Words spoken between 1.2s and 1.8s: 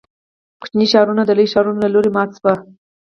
د لویو ښارونو